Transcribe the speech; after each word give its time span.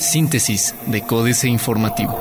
Síntesis 0.00 0.74
de 0.86 1.02
Códice 1.02 1.48
Informativo. 1.48 2.18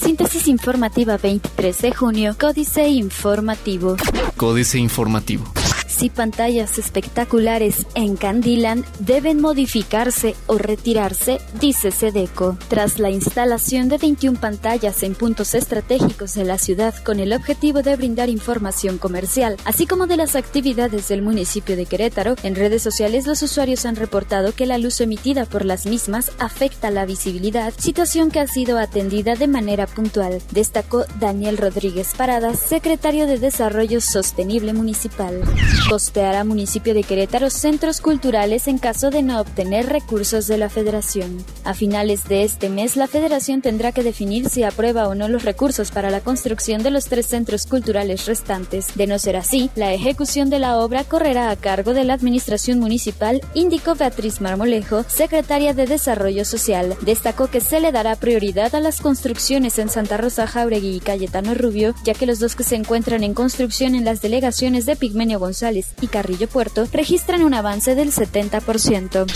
Síntesis 0.00 0.48
informativa 0.48 1.16
23 1.16 1.82
de 1.82 1.92
junio, 1.92 2.36
Códice 2.38 2.88
Informativo. 2.88 3.96
Códice 4.36 4.78
Informativo 4.78 5.55
si 5.96 6.10
pantallas 6.10 6.78
espectaculares 6.78 7.86
encandilan, 7.94 8.84
deben 8.98 9.40
modificarse 9.40 10.36
o 10.46 10.58
retirarse, 10.58 11.38
dice 11.58 11.90
Sedeco. 11.90 12.58
Tras 12.68 12.98
la 12.98 13.10
instalación 13.10 13.88
de 13.88 13.96
21 13.96 14.38
pantallas 14.38 15.02
en 15.02 15.14
puntos 15.14 15.54
estratégicos 15.54 16.34
de 16.34 16.44
la 16.44 16.58
ciudad 16.58 16.94
con 17.02 17.18
el 17.18 17.32
objetivo 17.32 17.82
de 17.82 17.96
brindar 17.96 18.28
información 18.28 18.98
comercial, 18.98 19.56
así 19.64 19.86
como 19.86 20.06
de 20.06 20.18
las 20.18 20.36
actividades 20.36 21.08
del 21.08 21.22
municipio 21.22 21.76
de 21.76 21.86
Querétaro, 21.86 22.36
en 22.42 22.56
redes 22.56 22.82
sociales 22.82 23.26
los 23.26 23.40
usuarios 23.42 23.86
han 23.86 23.96
reportado 23.96 24.52
que 24.52 24.66
la 24.66 24.76
luz 24.76 25.00
emitida 25.00 25.46
por 25.46 25.64
las 25.64 25.86
mismas 25.86 26.30
afecta 26.38 26.90
la 26.90 27.06
visibilidad, 27.06 27.72
situación 27.78 28.30
que 28.30 28.40
ha 28.40 28.46
sido 28.46 28.78
atendida 28.78 29.34
de 29.34 29.48
manera 29.48 29.86
puntual, 29.86 30.42
destacó 30.50 31.06
Daniel 31.18 31.56
Rodríguez 31.56 32.12
Paradas, 32.14 32.58
secretario 32.58 33.26
de 33.26 33.38
Desarrollo 33.38 34.02
Sostenible 34.02 34.74
Municipal 34.74 35.42
costeará 35.88 36.42
municipio 36.42 36.94
de 36.94 37.04
Querétaro 37.04 37.48
centros 37.48 38.00
culturales 38.00 38.66
en 38.66 38.78
caso 38.78 39.10
de 39.10 39.22
no 39.22 39.40
obtener 39.40 39.86
recursos 39.86 40.48
de 40.48 40.58
la 40.58 40.68
federación. 40.68 41.44
A 41.64 41.74
finales 41.74 42.24
de 42.24 42.42
este 42.42 42.68
mes, 42.68 42.96
la 42.96 43.06
federación 43.06 43.62
tendrá 43.62 43.92
que 43.92 44.02
definir 44.02 44.48
si 44.48 44.64
aprueba 44.64 45.06
o 45.06 45.14
no 45.14 45.28
los 45.28 45.44
recursos 45.44 45.92
para 45.92 46.10
la 46.10 46.20
construcción 46.20 46.82
de 46.82 46.90
los 46.90 47.04
tres 47.04 47.26
centros 47.26 47.66
culturales 47.66 48.26
restantes. 48.26 48.88
De 48.96 49.06
no 49.06 49.18
ser 49.18 49.36
así, 49.36 49.70
la 49.76 49.92
ejecución 49.92 50.50
de 50.50 50.58
la 50.58 50.78
obra 50.78 51.04
correrá 51.04 51.50
a 51.50 51.56
cargo 51.56 51.94
de 51.94 52.04
la 52.04 52.14
administración 52.14 52.80
municipal, 52.80 53.40
indicó 53.54 53.94
Beatriz 53.94 54.40
Marmolejo, 54.40 55.04
secretaria 55.04 55.72
de 55.72 55.86
Desarrollo 55.86 56.44
Social. 56.44 56.96
Destacó 57.02 57.46
que 57.46 57.60
se 57.60 57.80
le 57.80 57.92
dará 57.92 58.16
prioridad 58.16 58.74
a 58.74 58.80
las 58.80 59.00
construcciones 59.00 59.78
en 59.78 59.88
Santa 59.88 60.16
Rosa 60.16 60.48
Jauregui 60.48 60.96
y 60.96 61.00
Cayetano 61.00 61.54
Rubio, 61.54 61.94
ya 62.04 62.14
que 62.14 62.26
los 62.26 62.40
dos 62.40 62.56
que 62.56 62.64
se 62.64 62.74
encuentran 62.74 63.22
en 63.22 63.34
construcción 63.34 63.94
en 63.94 64.04
las 64.04 64.20
delegaciones 64.20 64.84
de 64.86 64.96
Pigmenio 64.96 65.38
González 65.38 65.75
y 66.00 66.06
Carrillo 66.06 66.48
Puerto 66.48 66.86
registran 66.92 67.42
un 67.42 67.54
avance 67.54 67.94
del 67.94 68.12
70%. 68.12 69.26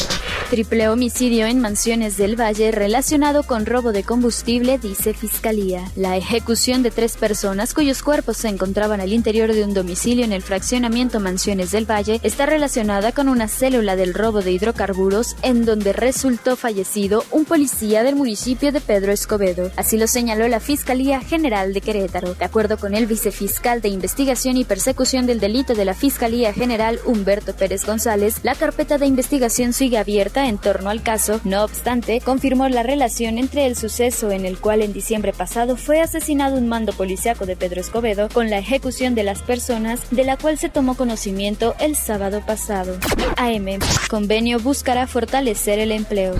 Triple 0.50 0.88
homicidio 0.88 1.46
en 1.46 1.60
mansiones 1.60 2.16
del 2.16 2.34
Valle 2.34 2.72
relacionado 2.72 3.44
con 3.44 3.66
robo 3.66 3.92
de 3.92 4.02
combustible, 4.02 4.78
dice 4.78 5.14
Fiscalía. 5.14 5.84
La 5.94 6.16
ejecución 6.16 6.82
de 6.82 6.90
tres 6.90 7.16
personas 7.16 7.72
cuyos 7.72 8.02
cuerpos 8.02 8.38
se 8.38 8.48
encontraban 8.48 9.00
al 9.00 9.12
interior 9.12 9.52
de 9.52 9.62
un 9.62 9.74
domicilio 9.74 10.24
en 10.24 10.32
el 10.32 10.42
fraccionamiento 10.42 11.20
Mansiones 11.20 11.70
del 11.70 11.88
Valle 11.88 12.20
está 12.22 12.46
relacionada 12.46 13.12
con 13.12 13.28
una 13.28 13.46
célula 13.46 13.94
del 13.94 14.14
robo 14.14 14.40
de 14.40 14.52
hidrocarburos 14.52 15.36
en 15.42 15.64
donde 15.64 15.92
resultó 15.92 16.56
fallecido 16.56 17.24
un 17.30 17.44
policía 17.44 18.02
del 18.02 18.16
municipio 18.16 18.72
de 18.72 18.80
Pedro 18.80 19.12
Escobedo. 19.12 19.70
Así 19.76 19.98
lo 19.98 20.06
señaló 20.06 20.48
la 20.48 20.60
Fiscalía 20.60 21.20
General 21.20 21.72
de 21.72 21.80
Querétaro. 21.80 22.34
De 22.34 22.44
acuerdo 22.44 22.78
con 22.78 22.94
el 22.94 23.06
vicefiscal 23.06 23.80
de 23.80 23.88
Investigación 23.88 24.56
y 24.56 24.64
Persecución 24.64 25.26
del 25.26 25.40
Delito 25.40 25.74
de 25.74 25.84
la 25.84 25.94
Fiscalía, 25.94 26.29
General 26.30 27.00
Humberto 27.04 27.54
Pérez 27.56 27.84
González, 27.84 28.36
la 28.44 28.54
carpeta 28.54 28.98
de 28.98 29.06
investigación 29.06 29.72
sigue 29.72 29.98
abierta 29.98 30.46
en 30.46 30.58
torno 30.58 30.88
al 30.88 31.02
caso. 31.02 31.40
No 31.42 31.64
obstante, 31.64 32.20
confirmó 32.20 32.68
la 32.68 32.84
relación 32.84 33.36
entre 33.36 33.66
el 33.66 33.76
suceso 33.76 34.30
en 34.30 34.44
el 34.44 34.58
cual 34.58 34.82
en 34.82 34.92
diciembre 34.92 35.32
pasado 35.32 35.76
fue 35.76 36.00
asesinado 36.00 36.56
un 36.56 36.68
mando 36.68 36.92
policiaco 36.92 37.46
de 37.46 37.56
Pedro 37.56 37.80
Escobedo 37.80 38.28
con 38.28 38.48
la 38.48 38.58
ejecución 38.58 39.16
de 39.16 39.24
las 39.24 39.42
personas 39.42 40.08
de 40.12 40.24
la 40.24 40.36
cual 40.36 40.56
se 40.56 40.68
tomó 40.68 40.96
conocimiento 40.96 41.74
el 41.80 41.96
sábado 41.96 42.42
pasado. 42.46 42.96
AM. 43.36 43.80
Convenio 44.08 44.60
buscará 44.60 45.08
fortalecer 45.08 45.80
el 45.80 45.90
empleo. 45.90 46.36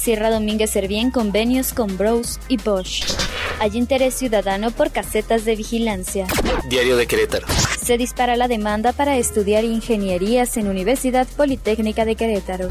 Sierra 0.00 0.30
Domínguez 0.30 0.70
Servién 0.70 1.10
convenios 1.10 1.72
con 1.72 1.98
Bros 1.98 2.38
y 2.48 2.58
Bosch. 2.58 3.04
Hay 3.58 3.76
interés 3.76 4.14
ciudadano 4.14 4.70
por 4.70 4.92
casetas 4.92 5.44
de 5.44 5.56
vigilancia. 5.56 6.26
Diario 6.68 6.96
de 6.96 7.06
Querétaro. 7.08 7.46
Se 7.82 7.98
dispara 7.98 8.36
la 8.36 8.46
demanda 8.46 8.92
para 8.92 9.16
estudiar 9.16 9.64
ingenierías 9.64 10.56
en 10.56 10.68
Universidad 10.68 11.26
Politécnica 11.36 12.04
de 12.04 12.14
Querétaro. 12.14 12.68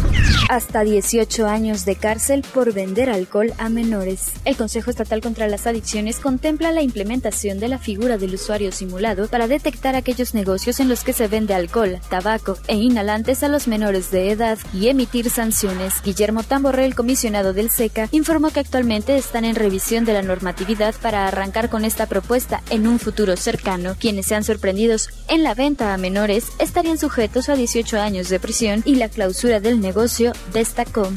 Hasta 0.47 0.85
18 0.85 1.47
años 1.47 1.83
de 1.83 1.97
cárcel 1.97 2.45
por 2.53 2.73
vender 2.73 3.09
alcohol 3.09 3.53
a 3.57 3.67
menores. 3.67 4.31
El 4.45 4.55
Consejo 4.55 4.89
Estatal 4.89 5.19
contra 5.19 5.49
las 5.49 5.67
Adicciones 5.67 6.19
contempla 6.22 6.72
la 6.72 6.81
implementación 6.81 7.59
de 7.59 7.67
la 7.67 7.77
figura 7.77 8.17
del 8.17 8.35
usuario 8.35 8.72
simulado 8.72 9.27
para 9.27 9.49
detectar 9.49 9.95
aquellos 9.95 10.33
negocios 10.33 10.79
en 10.79 10.88
los 10.88 11.03
que 11.03 11.11
se 11.11 11.28
vende 11.28 11.53
alcohol, 11.53 11.99
tabaco 12.09 12.57
e 12.67 12.75
inhalantes 12.75 13.43
a 13.43 13.49
los 13.49 13.67
menores 13.67 14.11
de 14.11 14.31
edad 14.31 14.59
y 14.73 14.88
emitir 14.88 15.29
sanciones. 15.29 16.01
Guillermo 16.03 16.43
Tamborrell, 16.43 16.95
comisionado 16.95 17.51
del 17.51 17.69
SECA, 17.69 18.07
informó 18.11 18.49
que 18.51 18.61
actualmente 18.61 19.17
están 19.17 19.43
en 19.43 19.55
revisión 19.55 20.05
de 20.05 20.13
la 20.13 20.22
normatividad 20.22 20.95
para 21.01 21.28
arrancar 21.28 21.69
con 21.69 21.83
esta 21.83 22.05
propuesta 22.05 22.63
en 22.69 22.88
un 22.88 22.97
futuro 22.97 23.35
cercano. 23.35 23.95
Quienes 23.99 24.25
sean 24.25 24.45
en 25.28 25.44
la 25.44 25.53
venta 25.53 25.94
a 25.94 25.97
menores 25.97 26.47
estarían 26.59 26.97
sujetos 26.97 27.50
a 27.50 27.56
18 27.56 28.00
años 28.00 28.29
de 28.29 28.39
prisión 28.39 28.81
y 28.85 28.95
la 28.95 29.09
clausura 29.09 29.59
del 29.59 29.79
negocio, 29.79 30.34
destacó. 30.53 31.09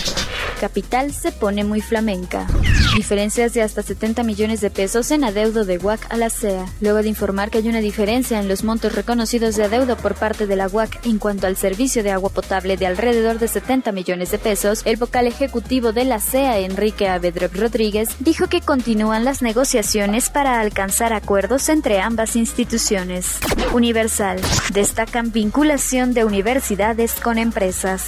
Capital 0.60 1.12
se 1.12 1.32
pone 1.32 1.64
muy 1.64 1.80
flamenca. 1.80 2.46
Diferencias 2.94 3.52
de 3.54 3.62
hasta 3.62 3.82
70 3.82 4.22
millones 4.22 4.60
de 4.60 4.70
pesos 4.70 5.10
en 5.10 5.24
adeudo 5.24 5.64
de 5.64 5.78
UAC 5.78 6.06
a 6.12 6.16
la 6.16 6.30
CEA. 6.30 6.64
Luego 6.80 7.02
de 7.02 7.08
informar 7.08 7.50
que 7.50 7.58
hay 7.58 7.68
una 7.68 7.80
diferencia 7.80 8.38
en 8.38 8.46
los 8.46 8.62
montos 8.62 8.94
reconocidos 8.94 9.56
de 9.56 9.64
adeudo 9.64 9.96
por 9.96 10.14
parte 10.14 10.46
de 10.46 10.54
la 10.54 10.68
UAC 10.68 11.04
en 11.04 11.18
cuanto 11.18 11.48
al 11.48 11.56
servicio 11.56 12.04
de 12.04 12.12
agua 12.12 12.30
potable 12.30 12.76
de 12.76 12.86
alrededor 12.86 13.40
de 13.40 13.48
70 13.48 13.90
millones 13.90 14.30
de 14.30 14.38
pesos, 14.38 14.82
el 14.84 14.96
vocal 14.96 15.26
ejecutivo 15.26 15.92
de 15.92 16.04
la 16.04 16.20
CEA, 16.20 16.60
Enrique 16.60 17.08
Avedrop 17.08 17.56
Rodríguez, 17.56 18.10
dijo 18.20 18.46
que 18.46 18.60
continúan 18.60 19.24
las 19.24 19.42
negociaciones 19.42 20.30
para 20.30 20.60
alcanzar 20.60 21.12
acuerdos 21.12 21.68
entre 21.70 22.00
ambas 22.00 22.36
instituciones. 22.36 23.38
Universal. 23.72 24.40
Destacan 24.72 25.32
vinculación 25.32 26.14
de 26.14 26.24
universidades 26.24 27.14
con 27.14 27.38
empresas. 27.38 28.06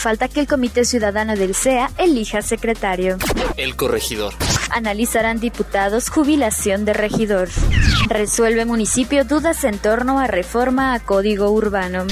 Falta 0.00 0.26
que 0.26 0.40
el 0.40 0.48
Comité 0.48 0.84
Ciudadano 0.84 1.36
del 1.36 1.54
CEA 1.54 1.90
elija 1.98 2.42
secretario. 2.42 3.16
El 3.56 3.76
corregidor. 3.76 4.23
Analizarán 4.70 5.40
diputados 5.40 6.08
jubilación 6.08 6.84
de 6.84 6.92
regidor. 6.92 7.48
Resuelve 8.08 8.64
municipio 8.64 9.24
dudas 9.24 9.64
en 9.64 9.78
torno 9.78 10.18
a 10.18 10.26
reforma 10.26 10.94
a 10.94 11.00
código 11.00 11.50
urbano. 11.50 12.06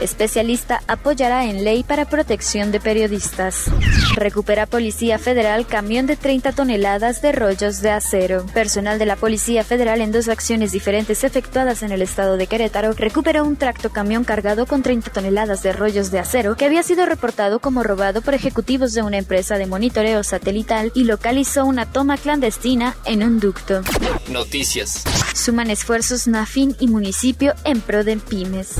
Especialista 0.00 0.82
apoyará 0.86 1.46
en 1.46 1.64
ley 1.64 1.82
para 1.82 2.04
protección 2.04 2.70
de 2.70 2.80
periodistas. 2.80 3.70
Recupera 4.14 4.66
Policía 4.66 5.18
Federal 5.18 5.66
camión 5.66 6.06
de 6.06 6.16
30 6.16 6.52
toneladas 6.52 7.22
de 7.22 7.32
rollos 7.32 7.80
de 7.80 7.90
acero. 7.90 8.44
Personal 8.46 8.98
de 8.98 9.06
la 9.06 9.16
Policía 9.16 9.64
Federal 9.64 10.00
en 10.00 10.12
dos 10.12 10.28
acciones 10.28 10.72
diferentes 10.72 11.24
efectuadas 11.24 11.82
en 11.82 11.92
el 11.92 12.02
estado 12.02 12.36
de 12.36 12.46
Querétaro 12.46 12.92
recuperó 12.92 13.44
un 13.44 13.56
tracto 13.56 13.90
camión 13.90 14.24
cargado 14.24 14.66
con 14.66 14.82
30 14.82 15.10
toneladas 15.10 15.62
de 15.62 15.72
rollos 15.72 16.10
de 16.10 16.18
acero 16.18 16.56
que 16.56 16.66
había 16.66 16.82
sido 16.82 17.06
reportado 17.06 17.58
como 17.60 17.82
robado 17.82 18.22
por 18.22 18.34
ejecutivos 18.34 18.92
de 18.92 19.02
una 19.02 19.18
empresa 19.18 19.56
de 19.56 19.66
monitoreo 19.66 20.22
satelital 20.22 20.92
y 20.94 21.04
localizó 21.04 21.64
una 21.64 21.86
toma 21.86 22.16
clandestina 22.16 22.96
en 23.04 23.22
un 23.22 23.40
ducto. 23.40 23.82
Noticias. 24.28 25.04
Suman 25.36 25.70
esfuerzos 25.70 26.26
NAFIN 26.26 26.74
y 26.80 26.88
municipio 26.88 27.54
en 27.64 27.82
pro 27.82 28.04
de 28.04 28.16
pymes. 28.16 28.76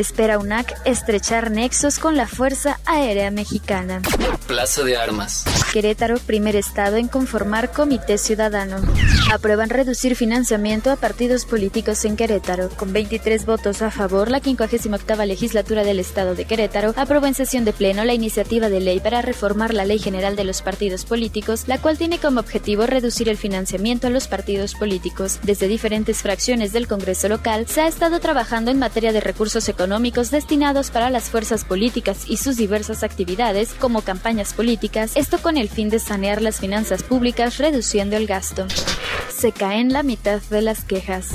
Espera 0.00 0.38
UNAC 0.38 0.74
estrechar 0.84 1.52
nexos 1.52 2.00
con 2.00 2.16
la 2.16 2.26
Fuerza 2.26 2.80
Aérea 2.84 3.30
Mexicana. 3.30 4.02
Plaza 4.48 4.82
de 4.82 4.96
Armas. 4.96 5.44
Querétaro, 5.72 6.18
primer 6.18 6.56
estado 6.56 6.96
en 6.96 7.06
conformar 7.06 7.70
comité 7.70 8.18
ciudadano. 8.18 8.78
Aprueban 9.32 9.70
reducir 9.70 10.16
financiamiento 10.16 10.90
a 10.90 10.96
partidos 10.96 11.44
políticos 11.44 12.04
en 12.04 12.16
Querétaro. 12.16 12.70
Con 12.70 12.92
23 12.92 13.46
votos 13.46 13.80
a 13.80 13.92
favor, 13.92 14.32
la 14.32 14.40
58 14.40 15.24
legislatura 15.26 15.84
del 15.84 16.00
estado 16.00 16.34
de 16.34 16.44
Querétaro 16.44 16.92
aprobó 16.96 17.26
en 17.26 17.34
sesión 17.34 17.64
de 17.64 17.72
pleno 17.72 18.04
la 18.04 18.14
iniciativa 18.14 18.68
de 18.68 18.80
ley 18.80 18.98
para 18.98 19.22
reformar 19.22 19.72
la 19.72 19.84
Ley 19.84 20.00
General 20.00 20.34
de 20.34 20.42
los 20.42 20.60
Partidos 20.60 21.04
Políticos, 21.04 21.68
la 21.68 21.78
cual 21.78 21.98
tiene 21.98 22.18
como 22.18 22.40
objetivo 22.40 22.86
reducir 22.86 23.28
el 23.28 23.36
financiamiento 23.36 24.08
a 24.08 24.10
los 24.10 24.26
partidos 24.26 24.74
políticos. 24.74 25.38
Desde 25.44 25.68
diferentes 25.68 26.22
fracciones 26.22 26.72
del 26.72 26.88
Congreso 26.88 27.28
local 27.28 27.68
se 27.68 27.82
ha 27.82 27.86
estado 27.86 28.18
trabajando 28.18 28.72
en 28.72 28.80
materia 28.80 29.12
de 29.12 29.20
recursos 29.20 29.68
económicos 29.68 30.32
destinados 30.32 30.90
para 30.90 31.10
las 31.10 31.30
fuerzas 31.30 31.64
políticas 31.64 32.24
y 32.26 32.38
sus 32.38 32.56
diversas 32.56 33.04
actividades, 33.04 33.72
como 33.74 34.02
campañas 34.02 34.52
políticas, 34.52 35.12
esto 35.14 35.38
con 35.38 35.59
el 35.60 35.68
fin 35.68 35.90
de 35.90 35.98
sanear 35.98 36.42
las 36.42 36.58
finanzas 36.58 37.02
públicas 37.02 37.58
reduciendo 37.58 38.16
el 38.16 38.26
gasto. 38.26 38.66
Se 39.30 39.52
caen 39.52 39.92
la 39.92 40.02
mitad 40.02 40.40
de 40.50 40.62
las 40.62 40.84
quejas. 40.84 41.28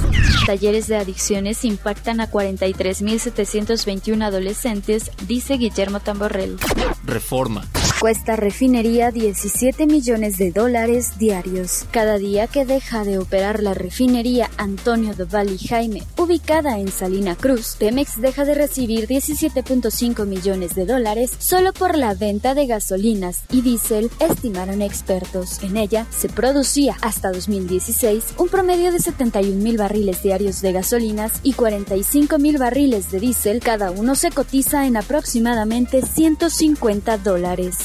Talleres 0.46 0.88
de 0.88 0.98
adicciones 0.98 1.64
impactan 1.64 2.20
a 2.20 2.30
43.721 2.30 4.24
adolescentes, 4.24 5.12
dice 5.28 5.58
Guillermo 5.58 6.00
Tamborrell. 6.00 6.58
Reforma. 7.06 7.64
Cuesta 8.00 8.36
refinería 8.36 9.10
17 9.10 9.88
millones 9.88 10.38
de 10.38 10.52
dólares 10.52 11.18
diarios. 11.18 11.86
Cada 11.92 12.18
día 12.18 12.46
que 12.46 12.66
deja 12.66 13.06
de 13.06 13.18
operar 13.18 13.64
la 13.64 13.74
refinería 13.74 14.50
Antonio 14.58 15.16
de 15.16 15.24
Valle 15.24 15.58
Jaime, 15.58 16.04
ubicada 16.18 16.78
en 16.78 16.90
Salina 16.90 17.36
Cruz, 17.36 17.78
Pemex 17.80 18.20
deja 18.20 18.44
de 18.44 18.54
recibir 18.54 19.08
17.5 19.08 20.26
millones 20.26 20.76
de 20.76 20.86
dólares 20.86 21.32
solo 21.40 21.72
por 21.72 21.98
la 21.98 22.14
venta 22.14 22.54
de 22.54 22.68
gasolinas 22.68 23.44
y 23.50 23.62
diésel, 23.62 24.12
estimaron 24.20 24.82
expertos. 24.82 25.64
En 25.64 25.78
ella 25.78 26.06
se 26.12 26.28
producía 26.28 26.98
hasta 27.02 27.32
2016 27.32 28.36
un 28.38 28.50
promedio 28.50 28.92
de 28.92 29.00
71 29.00 29.64
mil 29.64 29.78
barriles 29.78 30.22
diarios 30.22 30.62
de 30.62 30.74
gasolinas 30.74 31.32
y 31.44 31.54
45 31.54 32.40
mil 32.40 32.58
barriles 32.58 33.10
de 33.10 33.22
diésel, 33.22 33.62
cada 33.62 33.92
uno 33.92 34.16
se 34.16 34.32
cotiza 34.32 34.86
en 34.86 34.98
aproximadamente 34.98 36.02
150 36.02 37.18
dólares. 37.20 37.85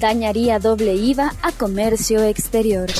Dañaría 0.00 0.58
doble 0.58 0.94
IVA 0.94 1.32
a 1.42 1.52
comercio 1.52 2.22
exterior. 2.22 2.90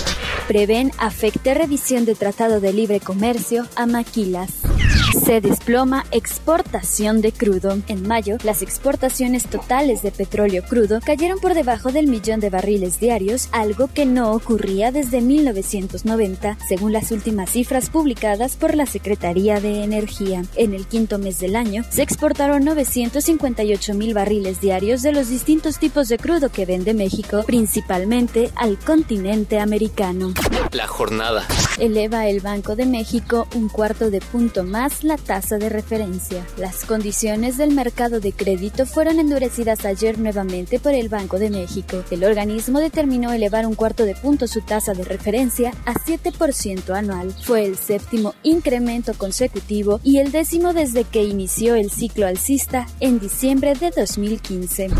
Prevén 0.47 0.93
afecte 0.99 1.55
revisión 1.55 2.05
de 2.05 2.15
Tratado 2.15 2.61
de 2.61 2.73
Libre 2.73 3.01
Comercio 3.01 3.67
a 3.77 3.87
maquilas. 3.87 4.74
Se 5.15 5.41
desploma 5.41 6.05
exportación 6.11 7.21
de 7.21 7.31
crudo. 7.31 7.79
En 7.87 8.07
mayo, 8.07 8.37
las 8.43 8.63
exportaciones 8.63 9.47
totales 9.47 10.03
de 10.03 10.11
petróleo 10.11 10.65
crudo 10.69 11.01
cayeron 11.01 11.39
por 11.39 11.55
debajo 11.55 11.93
del 11.93 12.09
millón 12.09 12.41
de 12.41 12.51
barriles 12.51 12.99
diarios, 12.99 13.49
algo 13.53 13.89
que 13.89 14.07
no 14.07 14.33
ocurría 14.33 14.91
desde 14.91 15.21
1990, 15.21 16.59
según 16.69 16.93
las 16.93 17.13
últimas 17.13 17.51
cifras 17.51 17.91
publicadas 17.91 18.57
por 18.57 18.75
la 18.75 18.87
Secretaría 18.87 19.61
de 19.61 19.85
Energía. 19.85 20.43
En 20.57 20.75
el 20.75 20.87
quinto 20.87 21.19
mes 21.19 21.39
del 21.39 21.55
año, 21.55 21.85
se 21.91 22.03
exportaron 22.03 22.65
958 22.65 23.95
mil 23.95 24.15
barriles 24.15 24.61
diarios 24.61 25.03
de 25.03 25.13
los 25.13 25.29
distintos 25.29 25.79
tipos 25.79 26.09
de 26.09 26.19
crudo 26.19 26.51
que 26.51 26.67
vende 26.67 26.93
México, 26.93 27.45
principalmente 27.47 28.51
al 28.57 28.79
continente 28.79 29.61
americano. 29.61 30.35
La 30.73 30.89
jornada. 30.89 31.47
Eleva 31.79 32.29
el 32.29 32.41
Banco 32.41 32.77
de 32.77 32.87
México 32.87 33.49
un 33.57 33.69
cuarto 33.69 34.11
de 34.11 34.21
punto 34.21 34.63
más 34.63 35.03
la 35.03 35.17
tasa 35.17 35.59
de 35.59 35.69
referencia. 35.69 36.47
Las 36.57 36.85
condiciones 36.85 37.57
del 37.57 37.73
mercado 37.73 38.21
de 38.21 38.33
crédito 38.33 38.87
fueron 38.87 39.19
endurecidas 39.19 39.85
ayer 39.85 40.19
nuevamente 40.19 40.79
por 40.79 40.95
el 40.95 41.09
Banco 41.09 41.41
de 41.41 41.51
México. 41.51 42.05
El 42.13 42.23
organismo 42.23 42.79
determinó 42.79 43.33
elevar 43.33 43.67
un 43.67 43.75
cuarto 43.75 44.05
de 44.05 44.15
punto 44.15 44.47
su 44.47 44.61
tasa 44.61 44.95
de 44.95 45.05
referencia 45.05 45.73
a 45.85 45.95
7% 45.95 46.95
anual. 46.95 47.33
Fue 47.43 47.65
el 47.65 47.77
séptimo 47.77 48.35
incremento 48.45 49.13
consecutivo 49.15 50.01
y 50.05 50.19
el 50.19 50.31
décimo 50.31 50.75
desde 50.75 51.03
que 51.03 51.25
inició 51.25 51.75
el 51.75 51.91
ciclo 51.91 52.27
alcista 52.27 52.87
en 53.01 53.19
diciembre 53.19 53.75
de 53.75 53.91
2015. 53.91 54.91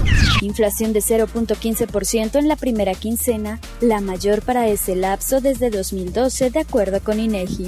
Inflación 0.43 0.93
de 0.93 1.01
0.15% 1.01 2.39
en 2.39 2.49
la 2.49 2.57
primera 2.57 2.95
quincena, 2.95 3.61
la 3.81 4.01
mayor 4.01 4.43
para 4.43 4.67
ese 4.67 4.97
lapso 4.97 5.41
desde 5.41 5.71
2012 5.71 6.51
de 6.51 6.64
acuerdo 6.65 7.01
con 7.01 7.21
INEGI. 7.21 7.67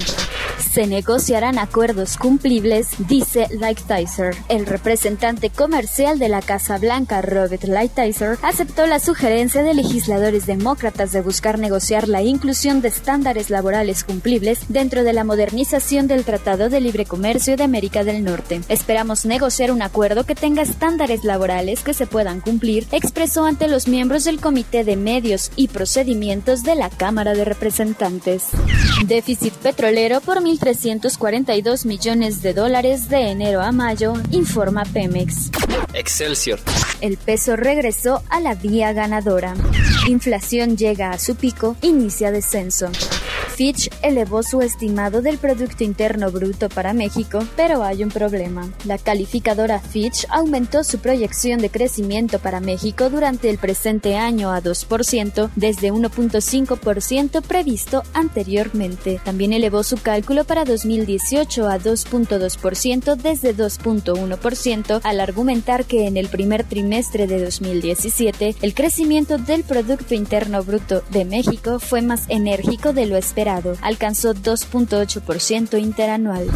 Se 0.59 0.87
negociarán 0.87 1.59
acuerdos 1.59 2.17
cumplibles, 2.17 2.89
dice 3.09 3.49
Lighthizer. 3.51 4.35
El 4.49 4.67
representante 4.67 5.51
comercial 5.51 6.19
de 6.19 6.29
la 6.29 6.43
Casa 6.43 6.79
Blanca, 6.79 7.23
Robert 7.23 7.65
Lighthizer, 7.65 8.39
aceptó 8.43 8.87
la 8.87 8.99
sugerencia 8.99 9.63
de 9.63 9.75
legisladores 9.75 10.47
demócratas 10.47 11.13
de 11.13 11.21
buscar 11.21 11.59
negociar 11.59 12.09
la 12.09 12.23
inclusión 12.23 12.81
de 12.81 12.89
estándares 12.89 13.51
laborales 13.51 14.05
cumplibles 14.05 14.61
dentro 14.69 15.05
de 15.05 15.13
la 15.13 15.25
modernización 15.25 16.07
del 16.07 16.25
Tratado 16.25 16.69
de 16.69 16.81
Libre 16.81 17.07
Comercio 17.07 17.57
de 17.57 17.65
América 17.65 18.05
del 18.05 18.25
Norte. 18.25 18.61
Esperamos 18.69 19.27
negociar 19.27 19.71
un 19.71 19.83
acuerdo 19.83 20.25
que 20.25 20.35
tenga 20.35 20.63
estándares 20.63 21.25
laborales 21.25 21.83
que 21.83 21.95
se 21.95 22.07
puedan 22.07 22.41
cumplir, 22.41 22.87
expresó 22.93 23.45
ante 23.45 23.69
los 23.69 23.89
miembros 23.89 24.25
del 24.25 24.41
Comité 24.41 24.85
de 24.85 24.97
Medios 24.97 25.51
y 25.57 25.69
Procedimientos 25.69 26.63
de 26.63 26.75
la 26.75 26.91
Cámara 26.91 27.35
de 27.35 27.45
Representantes. 27.45 28.49
Déficit 29.07 29.53
petrolero 29.55 30.21
por 30.21 30.41
1.342 30.47 31.85
millones 31.87 32.41
de 32.41 32.55
dólares 32.55 33.09
de 33.09 33.31
enero 33.31 33.61
a 33.63 33.73
mayo, 33.73 34.13
informa 34.31 34.85
Pemex. 34.85 35.51
Excelsior. 35.93 36.61
El 37.01 37.17
peso 37.17 37.57
regresó 37.57 38.23
a 38.29 38.39
la 38.39 38.55
vía 38.55 38.93
ganadora. 38.93 39.55
Inflación 40.09 40.77
llega 40.77 41.11
a 41.11 41.19
su 41.19 41.35
pico, 41.35 41.77
inicia 41.83 42.31
descenso. 42.31 42.91
Fitch 43.57 43.89
elevó 44.03 44.43
su 44.43 44.61
estimado 44.61 45.23
del 45.23 45.39
Producto 45.39 45.83
Interno 45.83 46.31
Bruto 46.31 46.69
para 46.69 46.93
México, 46.93 47.39
pero 47.57 47.83
hay 47.83 48.05
un 48.05 48.11
problema. 48.11 48.71
La 48.85 48.99
calificadora 48.99 49.81
Fitch 49.81 50.27
aumentó 50.29 50.85
su 50.85 50.99
proyección 50.99 51.61
de 51.61 51.71
crecimiento 51.71 52.39
para 52.39 52.61
México 52.61 53.09
durante 53.09 53.49
el 53.49 53.57
presente 53.57 54.19
año 54.19 54.53
a 54.53 54.63
2%, 54.63 55.49
desde 55.57 55.91
1.5% 55.91 57.41
previsto 57.41 58.03
anteriormente. 58.13 59.23
También 59.25 59.55
elevó 59.55 59.83
su 59.85 59.97
cálculo 59.97 60.45
para 60.45 60.67
2018 60.67 61.67
a 61.67 61.79
2.2% 61.79 63.17
desde 63.17 63.57
2.1%, 63.57 65.01
al 65.03 65.19
argumentar 65.19 65.87
que 65.87 66.07
en 66.07 66.19
el 66.19 66.29
primer 66.29 66.63
trimestre 66.65 67.27
de 67.27 67.43
2017 67.43 68.57
el 68.61 68.75
crecimiento 68.75 69.39
del 69.39 69.65
Producto 69.65 70.15
Interno 70.15 70.63
Bruto 70.63 71.03
de 71.09 71.25
México 71.25 71.79
fue 71.79 72.03
más 72.03 72.25
enérgico 72.29 72.93
de 72.93 73.07
lo 73.07 73.17
esperado 73.17 73.46
alcanzó 73.49 74.35
2.8% 74.35 75.81
interanual. 75.81 76.49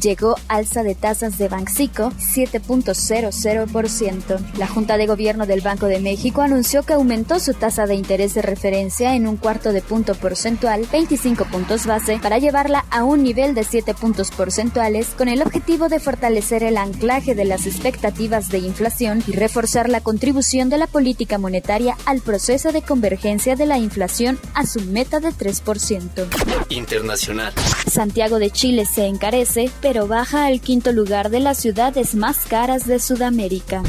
Llegó 0.00 0.34
alza 0.48 0.82
de 0.82 0.96
tasas 0.96 1.38
de 1.38 1.46
Banxico 1.48 2.10
7.00%. 2.18 4.40
La 4.58 4.66
Junta 4.66 4.96
de 4.96 5.06
Gobierno 5.06 5.46
del 5.46 5.60
Banco 5.60 5.86
de 5.86 6.00
México 6.00 6.42
anunció 6.42 6.82
que 6.82 6.94
aumentó 6.94 7.38
su 7.38 7.54
tasa 7.54 7.86
de 7.86 7.94
interés 7.94 8.34
de 8.34 8.42
referencia 8.42 9.14
en 9.14 9.28
un 9.28 9.36
cuarto 9.36 9.72
de 9.72 9.82
punto 9.82 10.14
porcentual, 10.14 10.84
25 10.90 11.44
puntos 11.44 11.86
base, 11.86 12.18
para 12.20 12.38
llevarla 12.38 12.86
a 12.90 13.04
un 13.04 13.22
nivel 13.22 13.54
de 13.54 13.62
7 13.62 13.94
puntos 13.94 14.32
porcentuales 14.32 15.10
con 15.16 15.28
el 15.28 15.42
objetivo 15.42 15.88
de 15.88 16.00
fortalecer 16.00 16.64
el 16.64 16.76
anclaje 16.76 17.36
de 17.36 17.44
las 17.44 17.66
expectativas 17.66 18.48
de 18.48 18.58
inflación 18.58 19.22
y 19.26 19.32
reforzar 19.32 19.88
la 19.88 20.00
contribución 20.00 20.68
de 20.68 20.78
la 20.78 20.88
política 20.88 21.38
monetaria 21.38 21.96
al 22.04 22.20
proceso 22.20 22.72
de 22.72 22.82
convergencia 22.82 23.54
de 23.54 23.66
la 23.66 23.78
inflación 23.78 24.40
a 24.54 24.66
su 24.66 24.80
meta 24.80 25.20
de 25.20 25.28
3%. 25.28 26.31
Internacional. 26.68 27.52
Santiago 27.86 28.38
de 28.38 28.50
Chile 28.50 28.86
se 28.86 29.06
encarece, 29.06 29.70
pero 29.80 30.06
baja 30.06 30.46
al 30.46 30.60
quinto 30.60 30.92
lugar 30.92 31.30
de 31.30 31.40
las 31.40 31.58
ciudades 31.58 32.14
más 32.14 32.38
caras 32.46 32.86
de 32.86 32.98
Sudamérica. 32.98 33.82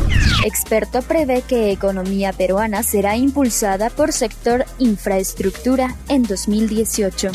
Experto 0.45 1.01
prevé 1.01 1.41
que 1.41 1.71
economía 1.71 2.33
peruana 2.33 2.83
será 2.83 3.15
impulsada 3.15 3.89
por 3.89 4.11
sector 4.11 4.65
infraestructura 4.79 5.95
en 6.09 6.23
2018. 6.23 7.31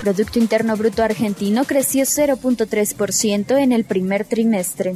Producto 0.00 0.38
Interno 0.38 0.76
Bruto 0.78 1.02
argentino 1.02 1.64
creció 1.64 2.04
0.3% 2.04 3.58
en 3.58 3.72
el 3.72 3.84
primer 3.84 4.24
trimestre. 4.24 4.94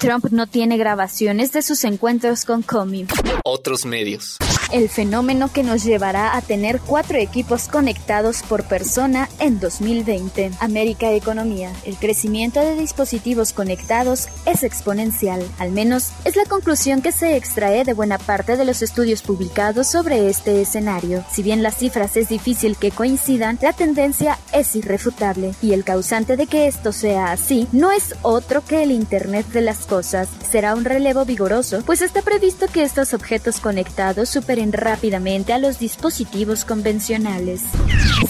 Trump 0.00 0.26
no 0.30 0.46
tiene 0.46 0.76
grabaciones 0.76 1.52
de 1.52 1.60
sus 1.62 1.82
encuentros 1.82 2.44
con 2.44 2.62
Comey. 2.62 3.06
Otros 3.44 3.84
medios. 3.84 4.38
El 4.72 4.88
fenómeno 4.88 5.52
que 5.52 5.62
nos 5.62 5.84
llevará 5.84 6.36
a 6.36 6.40
tener 6.40 6.80
cuatro 6.80 7.18
equipos 7.18 7.68
conectados 7.68 8.42
por 8.42 8.64
persona 8.64 9.28
en 9.38 9.60
2020. 9.60 10.52
América 10.60 11.12
Economía. 11.12 11.72
El 11.84 11.96
crecimiento 11.96 12.60
de 12.60 12.76
dispositivos 12.76 13.52
conectados 13.52 14.28
es 14.46 14.62
exponencial. 14.62 15.46
Al 15.58 15.72
menos 15.72 16.10
es 16.24 16.36
la 16.36 16.44
conclusión 16.44 17.02
que 17.02 17.12
se 17.12 17.36
extrae 17.36 17.84
de 17.84 17.92
buena 17.92 18.18
parte 18.18 18.56
de 18.56 18.64
los 18.64 18.82
estudios 18.82 19.22
publicados 19.22 19.88
sobre 19.88 20.28
este 20.28 20.60
escenario. 20.60 21.24
Si 21.30 21.42
bien 21.42 21.62
las 21.62 21.76
cifras 21.76 22.16
es 22.16 22.28
difícil 22.28 22.76
que 22.76 22.90
coincidan, 22.90 23.58
la 23.60 23.72
tendencia 23.72 24.38
es 24.54 24.74
irrefutable. 24.76 25.54
Y 25.60 25.72
el 25.72 25.84
causante 25.84 26.36
de 26.36 26.46
que 26.46 26.66
esto 26.66 26.92
sea 26.92 27.32
así 27.32 27.68
no 27.72 27.90
es 27.92 28.14
otro 28.22 28.64
que 28.64 28.82
el 28.82 28.90
Internet 28.90 29.46
de 29.48 29.60
las 29.60 29.86
Cosas. 29.86 30.28
Será 30.50 30.74
un 30.74 30.84
relevo 30.84 31.24
vigoroso, 31.24 31.82
pues 31.84 32.00
está 32.00 32.22
previsto 32.22 32.66
que 32.72 32.82
estos 32.82 33.12
objetos 33.12 33.60
conectados 33.60 34.28
superen 34.28 34.72
rápidamente 34.72 35.52
a 35.52 35.58
los 35.58 35.78
dispositivos 35.78 36.64
convencionales. 36.64 37.62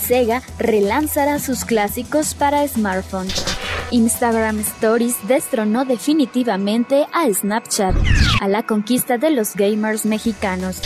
Sega 0.06 0.42
relanzará 0.58 1.38
sus 1.38 1.64
clásicos 1.64 2.34
para 2.34 2.66
smartphone. 2.66 3.28
Instagram 3.90 4.60
Stories 4.60 5.16
destronó 5.28 5.84
definitivamente 5.84 7.06
a 7.12 7.32
Snapchat, 7.32 7.94
a 8.40 8.48
la 8.48 8.64
conquista 8.64 9.18
de 9.18 9.30
los 9.30 9.54
gamers 9.54 10.04
mexicanos. 10.04 10.80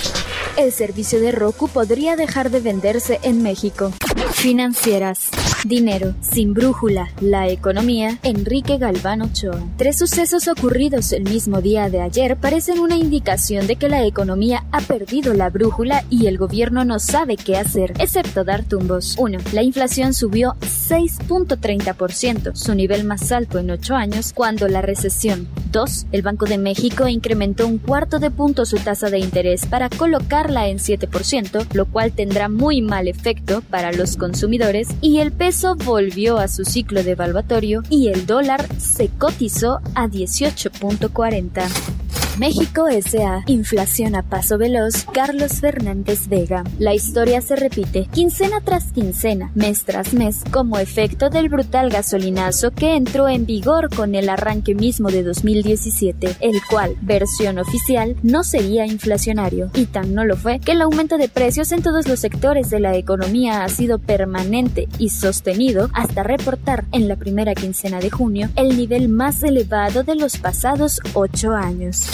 El 0.57 0.73
servicio 0.73 1.21
de 1.21 1.33
Roku 1.33 1.69
podría 1.69 2.17
dejar 2.17 2.51
de 2.51 2.61
venderse 2.61 3.21
en 3.23 3.43
México. 3.43 3.93
Financieras. 4.39 5.31
Dinero, 5.65 6.15
sin 6.21 6.55
brújula, 6.55 7.11
la 7.21 7.49
economía, 7.49 8.21
Enrique 8.23 8.79
Galván 8.79 9.23
Ochoa. 9.23 9.61
Tres 9.77 9.99
sucesos 9.99 10.47
ocurridos 10.47 11.11
el 11.11 11.25
mismo 11.25 11.61
día 11.61 11.91
de 11.91 12.01
ayer 12.01 12.37
parecen 12.37 12.79
una 12.79 12.95
indicación 12.95 13.67
de 13.67 13.75
que 13.75 13.89
la 13.89 14.05
economía 14.07 14.65
ha 14.71 14.81
perdido 14.81 15.35
la 15.35 15.51
brújula 15.51 16.05
y 16.09 16.29
el 16.29 16.39
gobierno 16.39 16.85
no 16.85 17.01
sabe 17.01 17.37
qué 17.37 17.57
hacer, 17.57 17.95
excepto 17.99 18.45
dar 18.45 18.63
tumbos. 18.63 19.17
1. 19.19 19.41
La 19.53 19.65
inflación 19.65 20.15
subió 20.15 20.55
6.30%, 20.61 22.55
su 22.55 22.75
nivel 22.77 23.03
más 23.03 23.33
alto 23.33 23.59
en 23.59 23.73
ocho 23.73 23.97
años, 23.97 24.33
cuando 24.33 24.69
la 24.69 24.83
recesión. 24.83 25.49
2. 25.71 26.07
El 26.13 26.23
Banco 26.23 26.47
de 26.47 26.59
México 26.59 27.09
incrementó 27.09 27.67
un 27.67 27.79
cuarto 27.79 28.19
de 28.19 28.31
punto 28.31 28.65
su 28.67 28.77
tasa 28.77 29.11
de 29.11 29.19
interés 29.19 29.67
para 29.67 29.89
colocarla 29.89 30.69
en 30.69 30.79
7%, 30.79 31.67
lo 31.73 31.87
cual 31.87 32.13
tendrá 32.13 32.49
muy 32.49 32.83
mal 32.83 33.09
efecto 33.09 33.63
para 33.63 33.93
los 33.93 34.17
consumidores 34.17 34.89
y 35.01 35.19
el 35.19 35.33
peso 35.33 35.77
volvió 35.77 36.39
a 36.39 36.49
su 36.49 36.65
ciclo 36.65 37.03
devaluatorio 37.03 37.83
y 37.91 38.09
el 38.09 38.27
dólar 38.27 38.67
se 38.79 39.09
cotizó 39.09 39.81
a 39.95 40.07
18.40. 40.07 41.98
México 42.39 42.87
S.A. 42.87 43.43
Inflación 43.47 44.15
a 44.15 44.23
paso 44.23 44.59
veloz. 44.59 45.05
Carlos 45.13 45.55
Fernández 45.55 46.29
Vega. 46.29 46.63
La 46.79 46.95
historia 46.95 47.41
se 47.41 47.57
repite, 47.57 48.07
quincena 48.13 48.61
tras 48.61 48.93
quincena, 48.93 49.51
mes 49.57 49.83
tras 49.83 50.15
mes, 50.15 50.45
como 50.53 50.79
efecto 50.79 51.31
del 51.31 51.49
brutal 51.49 51.91
gasolinazo 51.91 52.71
que 52.71 52.95
entró 52.95 53.29
en 53.29 53.45
vigor 53.45 53.93
con 53.93 54.15
el 54.15 54.29
arranque 54.29 54.77
mismo 54.77 55.11
de 55.11 55.25
2017, 55.25 56.37
el 56.39 56.61
cual, 56.71 56.95
versión 57.01 57.59
oficial, 57.59 58.15
no 58.23 58.45
sería 58.45 58.87
inflacionario. 58.87 59.71
Y 59.75 59.87
tan 59.87 60.15
no 60.15 60.25
lo 60.25 60.37
fue 60.37 60.61
que 60.61 60.73
el 60.73 60.83
aumento 60.83 61.19
de 61.19 61.29
precios 61.29 61.73
en 61.73 61.83
todos 61.83 62.07
los 62.07 62.21
sectores 62.21 62.71
de 62.71 62.79
la 62.79 62.95
economía 62.97 63.65
ha 63.65 63.69
sido 63.69 63.99
permanente 63.99 64.87
y 65.01 65.09
sostenido 65.09 65.91
hasta 65.93 66.23
reportar 66.23 66.85
en 66.93 67.09
la 67.09 67.17
primera 67.17 67.57
quincena 67.57 67.99
de 67.99 68.11
junio 68.11 68.49
el 68.55 68.77
nivel 68.77 69.09
más 69.09 69.43
elevado 69.43 70.05
de 70.05 70.15
los 70.15 70.39
pasados 70.39 71.01
ocho 71.15 71.51
años. 71.51 72.09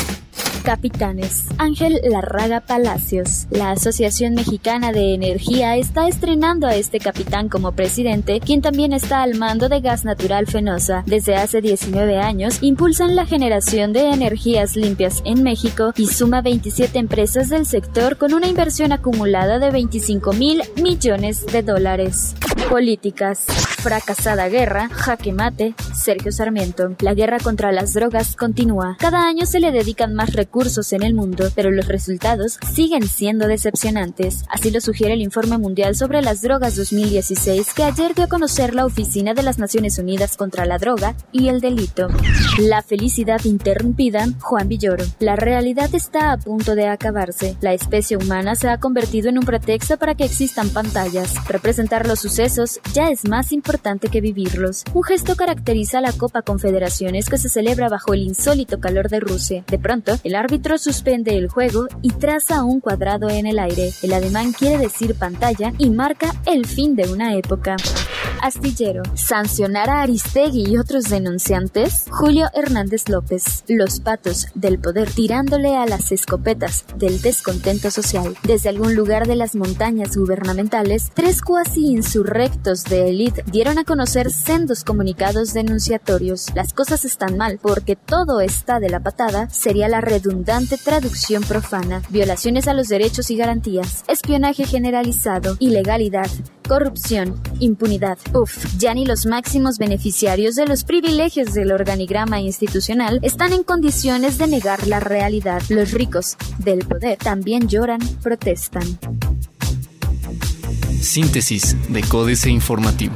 Capitanes. 0.64 1.44
Ángel 1.59 2.00
Larraga 2.02 2.61
Palacios. 2.61 3.47
La 3.50 3.71
Asociación 3.73 4.35
Mexicana 4.35 4.92
de 4.92 5.12
Energía 5.12 5.76
está 5.76 6.09
estrenando 6.09 6.66
a 6.66 6.75
este 6.75 7.00
capitán 7.00 7.50
como 7.50 7.73
presidente, 7.73 8.40
quien 8.40 8.62
también 8.62 8.94
está 8.94 9.23
al 9.23 9.35
mando 9.35 9.68
de 9.68 9.83
gas 9.83 10.06
natural 10.06 10.47
Fenosa. 10.47 11.04
Desde 11.06 11.37
hace 11.37 11.61
19 11.61 12.18
años 12.18 12.62
impulsan 12.62 13.14
la 13.14 13.26
generación 13.26 13.92
de 13.92 14.09
energías 14.09 14.75
limpias 14.75 15.21
en 15.26 15.42
México 15.42 15.92
y 15.97 16.06
suma 16.06 16.40
27 16.40 16.99
empresas 16.99 17.50
del 17.50 17.66
sector 17.66 18.16
con 18.16 18.33
una 18.33 18.49
inversión 18.49 18.92
acumulada 18.92 19.59
de 19.59 19.71
25 19.71 20.33
mil 20.33 20.62
millones 20.83 21.44
de 21.44 21.62
dólares. 21.62 22.35
Políticas. 22.71 23.44
Fracasada 23.85 24.49
guerra, 24.49 24.88
jaque 24.88 25.35
mate, 25.35 25.75
Sergio 25.94 26.32
Sarmiento. 26.32 26.94
La 27.00 27.14
guerra 27.14 27.38
contra 27.38 27.72
las 27.72 27.94
drogas 27.94 28.36
continúa. 28.36 28.96
Cada 28.98 29.26
año 29.26 29.46
se 29.46 29.60
le 29.60 29.72
dedican 29.72 30.14
más 30.14 30.32
recursos 30.32 30.92
en 30.92 31.02
el 31.02 31.14
mundo, 31.14 31.50
pero 31.54 31.70
los 31.70 31.88
resultados 31.88 32.58
siguen 32.74 33.06
siendo 33.08 33.46
decepcionantes. 33.46 34.44
Así 34.48 34.70
lo 34.70 34.80
sugiere 34.80 35.14
el 35.14 35.22
Informe 35.22 35.58
Mundial 35.58 35.94
sobre 35.96 36.22
las 36.22 36.42
Drogas 36.42 36.76
2016 36.76 37.72
que 37.74 37.84
ayer 37.84 38.14
dio 38.14 38.24
a 38.24 38.28
conocer 38.28 38.74
la 38.74 38.86
Oficina 38.86 39.34
de 39.34 39.42
las 39.42 39.58
Naciones 39.58 39.98
Unidas 39.98 40.36
contra 40.36 40.66
la 40.66 40.78
Droga 40.78 41.14
y 41.32 41.48
el 41.48 41.60
Delito. 41.60 42.08
La 42.58 42.82
felicidad 42.82 43.44
interrumpida, 43.44 44.26
Juan 44.40 44.68
Villoro. 44.68 45.04
La 45.18 45.36
realidad 45.36 45.94
está 45.94 46.32
a 46.32 46.38
punto 46.38 46.74
de 46.74 46.88
acabarse. 46.88 47.56
La 47.60 47.72
especie 47.72 48.16
humana 48.16 48.54
se 48.54 48.68
ha 48.68 48.78
convertido 48.78 49.28
en 49.28 49.38
un 49.38 49.44
pretexto 49.44 49.96
para 49.98 50.14
que 50.14 50.24
existan 50.24 50.68
pantallas. 50.70 51.34
Representar 51.48 52.06
los 52.06 52.20
sucesos 52.20 52.80
ya 52.92 53.10
es 53.10 53.28
más 53.28 53.52
importante 53.52 54.08
que 54.08 54.20
vivirlos. 54.20 54.84
Un 54.92 55.02
gesto 55.02 55.36
caracteriza 55.85 56.00
la 56.00 56.12
Copa 56.12 56.43
Confederaciones 56.43 57.29
que 57.29 57.38
se 57.38 57.49
celebra 57.49 57.88
bajo 57.88 58.14
el 58.14 58.23
insólito 58.23 58.81
calor 58.81 59.09
de 59.09 59.21
Rusia. 59.21 59.64
De 59.69 59.79
pronto, 59.79 60.19
el 60.25 60.35
árbitro 60.35 60.79
suspende 60.79 61.37
el 61.37 61.49
juego 61.49 61.87
y 62.03 62.11
traza 62.11 62.64
un 62.64 62.81
cuadrado 62.81 63.29
en 63.29 63.47
el 63.47 63.59
aire. 63.59 63.91
El 64.03 64.12
ademán 64.12 64.53
quiere 64.53 64.79
decir 64.79 65.14
pantalla 65.14 65.73
y 65.79 65.91
marca 65.91 66.33
el 66.47 66.67
fin 66.67 66.97
de 66.97 67.12
una 67.12 67.35
época. 67.35 67.76
Astillero. 68.41 69.03
Sancionar 69.14 69.91
a 69.91 70.03
Aristegui 70.03 70.71
y 70.71 70.76
otros 70.76 71.05
denunciantes. 71.05 72.07
Julio 72.11 72.49
Hernández 72.55 73.09
López. 73.09 73.64
Los 73.69 74.00
patos 74.00 74.47
del 74.55 74.79
poder 74.79 75.11
tirándole 75.11 75.76
a 75.76 75.87
las 75.87 76.12
escopetas 76.12 76.85
del 76.97 77.21
descontento 77.21 77.91
social. 77.91 78.37
Desde 78.43 78.69
algún 78.69 78.95
lugar 78.95 79.26
de 79.26 79.37
las 79.37 79.55
montañas 79.55 80.17
gubernamentales, 80.17 81.11
tres 81.14 81.43
cuasi 81.43 81.87
insurrectos 81.87 82.85
de 82.85 83.09
élite 83.09 83.45
dieron 83.50 83.79
a 83.79 83.85
conocer 83.85 84.31
sendos 84.31 84.85
comunicados 84.85 85.53
denunciatorios. 85.53 86.47
Las 86.55 86.73
cosas 86.73 87.05
están 87.05 87.37
mal 87.37 87.59
porque 87.61 87.97
todo 87.97 88.41
está 88.41 88.81
de 88.81 88.91
la 88.91 89.00
patada 89.00 89.49
sería 89.50 89.88
la 89.88 90.00
redundante 90.00 90.76
traducción 90.76 91.43
profana. 91.43 92.03
Violaciones 92.11 92.69
a 92.69 92.75
los 92.75 92.88
derechos 92.88 93.31
y 93.31 93.37
garantías, 93.37 94.05
espionaje 94.09 94.67
generalizado, 94.67 95.57
ilegalidad, 95.59 96.29
corrupción, 96.66 97.40
impunidad. 97.61 98.18
Uf, 98.33 98.66
ya 98.78 98.94
ni 98.94 99.06
los 99.06 99.26
máximos 99.26 99.78
beneficiarios 99.78 100.54
de 100.54 100.66
los 100.66 100.85
privilegios 100.85 101.54
del 101.54 101.73
organigrama 101.73 102.40
institucional 102.40 103.21
están 103.23 103.52
en 103.52 103.62
condiciones 103.62 104.38
de 104.38 104.47
negar 104.47 104.87
la 104.87 105.00
realidad. 105.00 105.62
Los 105.68 105.92
ricos 105.92 106.37
del 106.59 106.80
poder 106.80 107.18
también 107.18 107.68
lloran, 107.68 108.00
protestan. 108.23 108.99
Síntesis 111.00 111.76
de 111.92 112.02
Códice 112.02 112.50
Informativo. 112.50 113.14